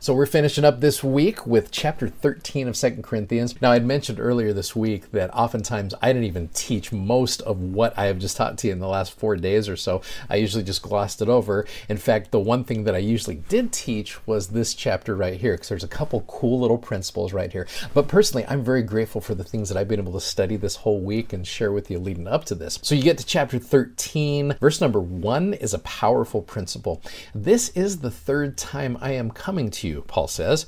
[0.00, 3.60] So we're finishing up this week with chapter 13 of Second Corinthians.
[3.60, 7.98] Now, I'd mentioned earlier this week that oftentimes I didn't even teach most of what
[7.98, 10.00] I have just taught to you in the last four days or so.
[10.30, 11.66] I usually just glossed it over.
[11.88, 15.54] In fact, the one thing that I usually did teach was this chapter right here,
[15.54, 17.66] because there's a couple cool little principles right here.
[17.92, 20.76] But personally, I'm very grateful for the things that I've been able to study this
[20.76, 22.78] whole week and share with you leading up to this.
[22.82, 24.58] So you get to chapter 13.
[24.60, 27.02] Verse number one is a powerful principle.
[27.34, 30.66] This is the third time I am coming to you you, Paul says.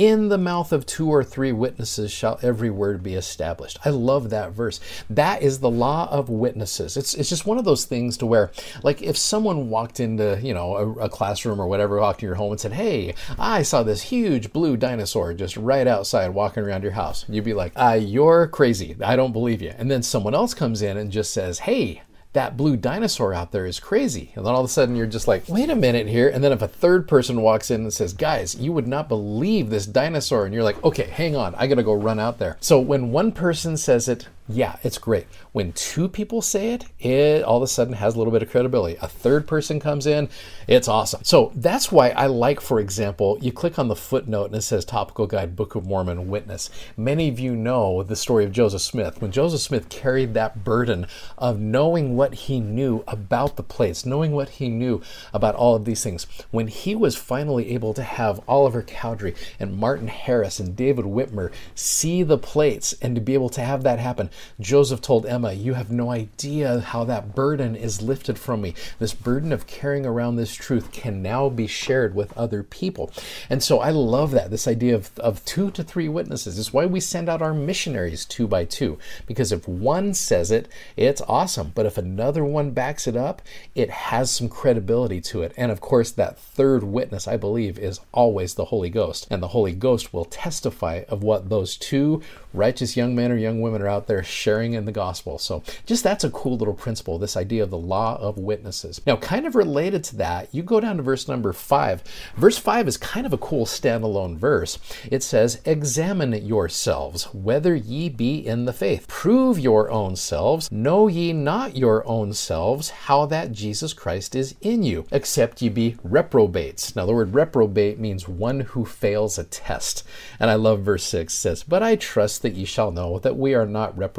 [0.00, 3.78] In the mouth of two or three witnesses shall every word be established.
[3.84, 4.80] I love that verse.
[5.10, 6.96] That is the law of witnesses.
[6.96, 8.50] It's, it's just one of those things to where,
[8.82, 12.36] like, if someone walked into, you know, a, a classroom or whatever, walked in your
[12.36, 16.82] home and said, Hey, I saw this huge blue dinosaur just right outside walking around
[16.82, 17.26] your house.
[17.28, 18.96] You'd be like, uh, You're crazy.
[19.04, 19.74] I don't believe you.
[19.76, 22.00] And then someone else comes in and just says, Hey,
[22.32, 24.32] that blue dinosaur out there is crazy.
[24.34, 26.28] And then all of a sudden you're just like, wait a minute here.
[26.28, 29.70] And then if a third person walks in and says, guys, you would not believe
[29.70, 30.44] this dinosaur.
[30.44, 31.54] And you're like, okay, hang on.
[31.56, 32.56] I got to go run out there.
[32.60, 35.26] So when one person says it, yeah, it's great.
[35.52, 38.50] When two people say it, it all of a sudden has a little bit of
[38.50, 38.96] credibility.
[39.00, 40.28] A third person comes in,
[40.66, 41.22] it's awesome.
[41.24, 44.84] So that's why I like, for example, you click on the footnote and it says
[44.84, 46.70] Topical Guide, Book of Mormon, Witness.
[46.96, 49.20] Many of you know the story of Joseph Smith.
[49.20, 51.06] When Joseph Smith carried that burden
[51.38, 55.84] of knowing what he knew about the place, knowing what he knew about all of
[55.84, 60.76] these things, when he was finally able to have Oliver Cowdery and Martin Harris and
[60.76, 65.26] David Whitmer see the plates and to be able to have that happen, Joseph told
[65.26, 68.74] Emma, You have no idea how that burden is lifted from me.
[68.98, 73.10] This burden of carrying around this truth can now be shared with other people.
[73.48, 76.58] And so I love that, this idea of, of two to three witnesses.
[76.58, 78.98] It's why we send out our missionaries two by two.
[79.26, 81.72] Because if one says it, it's awesome.
[81.74, 83.42] But if another one backs it up,
[83.74, 85.52] it has some credibility to it.
[85.56, 89.26] And of course, that third witness, I believe, is always the Holy Ghost.
[89.30, 92.22] And the Holy Ghost will testify of what those two
[92.52, 95.38] righteous young men or young women are out there sharing in the gospel.
[95.38, 99.00] So, just that's a cool little principle, this idea of the law of witnesses.
[99.06, 102.02] Now, kind of related to that, you go down to verse number five.
[102.36, 104.78] Verse five is kind of a cool standalone verse.
[105.10, 109.08] It says, Examine yourselves whether ye be in the faith.
[109.08, 110.70] Prove your own selves.
[110.70, 115.68] Know ye not your own selves how that Jesus Christ is in you, except ye
[115.68, 116.94] be reprobates.
[116.94, 120.04] Now, the word reprobate means one who fails a test.
[120.38, 123.54] And I love verse 6 says, But I trust that ye shall know that we
[123.54, 124.09] are not reprobates.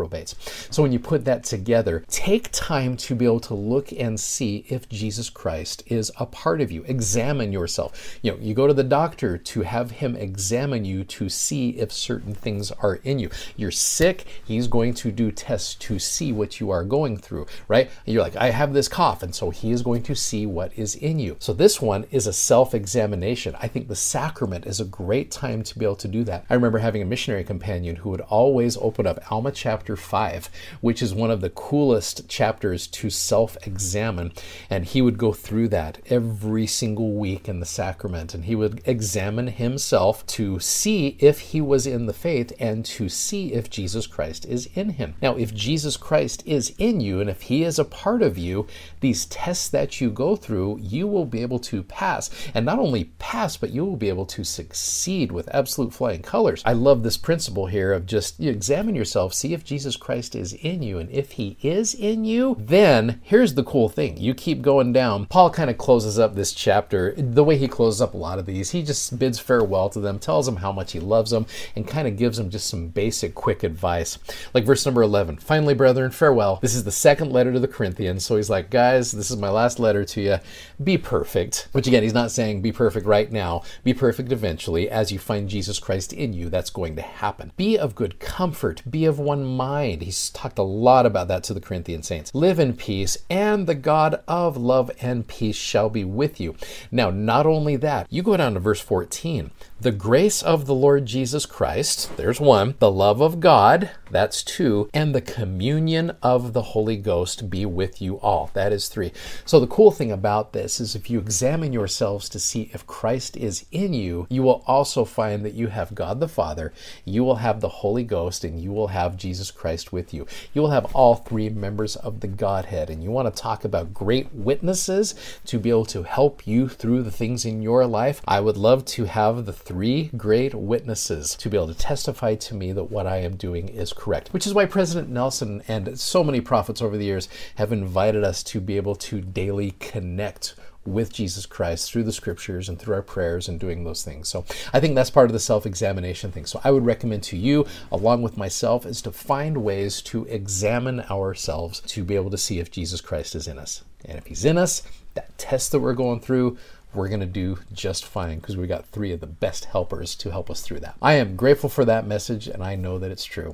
[0.69, 4.65] So when you put that together, take time to be able to look and see
[4.69, 6.83] if Jesus Christ is a part of you.
[6.83, 8.19] Examine yourself.
[8.21, 11.91] You know, you go to the doctor to have him examine you to see if
[11.91, 13.29] certain things are in you.
[13.55, 17.89] You're sick, he's going to do tests to see what you are going through, right?
[18.05, 20.95] You're like, I have this cough, and so he is going to see what is
[20.95, 21.35] in you.
[21.39, 23.55] So this one is a self-examination.
[23.59, 26.45] I think the sacrament is a great time to be able to do that.
[26.49, 30.49] I remember having a missionary companion who would always open up Alma chapter 5,
[30.81, 34.31] which is one of the coolest chapters to self examine.
[34.69, 38.33] And he would go through that every single week in the sacrament.
[38.33, 43.09] And he would examine himself to see if he was in the faith and to
[43.09, 45.15] see if Jesus Christ is in him.
[45.21, 48.67] Now, if Jesus Christ is in you and if he is a part of you,
[48.99, 52.29] these tests that you go through, you will be able to pass.
[52.53, 56.61] And not only pass, but you will be able to succeed with absolute flying colors.
[56.65, 60.51] I love this principle here of just you examine yourself, see if Jesus Christ is
[60.51, 60.99] in you.
[60.99, 64.17] And if he is in you, then here's the cool thing.
[64.17, 65.27] You keep going down.
[65.27, 68.45] Paul kind of closes up this chapter the way he closes up a lot of
[68.45, 68.71] these.
[68.71, 72.05] He just bids farewell to them, tells them how much he loves them, and kind
[72.05, 74.19] of gives them just some basic, quick advice.
[74.53, 76.59] Like verse number 11 Finally, brethren, farewell.
[76.61, 78.25] This is the second letter to the Corinthians.
[78.25, 80.37] So he's like, guys, this is my last letter to you.
[80.83, 81.69] Be perfect.
[81.71, 83.63] Which again, he's not saying be perfect right now.
[83.85, 86.49] Be perfect eventually as you find Jesus Christ in you.
[86.49, 87.53] That's going to happen.
[87.55, 88.81] Be of good comfort.
[88.91, 89.60] Be of one mind.
[90.01, 92.33] He's talked a lot about that to the Corinthian saints.
[92.33, 96.55] Live in peace, and the God of love and peace shall be with you.
[96.91, 99.51] Now, not only that, you go down to verse 14.
[99.79, 102.75] The grace of the Lord Jesus Christ, there's one.
[102.79, 104.89] The love of God, that's two.
[104.93, 108.51] And the communion of the Holy Ghost be with you all.
[108.53, 109.11] That is three.
[109.45, 113.37] So the cool thing about this is if you examine yourselves to see if Christ
[113.37, 116.73] is in you, you will also find that you have God the Father,
[117.05, 120.27] you will have the Holy Ghost, and you will have Jesus Christ with you.
[120.53, 123.93] You will have all three members of the Godhead, and you want to talk about
[123.93, 125.15] great witnesses
[125.45, 128.21] to be able to help you through the things in your life.
[128.27, 132.55] I would love to have the three great witnesses to be able to testify to
[132.55, 136.23] me that what I am doing is correct, which is why President Nelson and so
[136.23, 141.13] many prophets over the years have invited us to be able to daily connect with
[141.13, 144.27] Jesus Christ through the scriptures and through our prayers and doing those things.
[144.27, 144.43] So
[144.73, 146.47] I think that's part of the self examination thing.
[146.47, 151.01] So I would recommend to you, along with myself, is to find ways to examine
[151.01, 153.83] ourselves to be able to see if Jesus Christ is in us.
[154.05, 154.81] And if he's in us,
[155.13, 156.57] that test that we're going through,
[156.95, 160.31] we're going to do just fine because we got three of the best helpers to
[160.31, 160.95] help us through that.
[161.03, 163.53] I am grateful for that message and I know that it's true.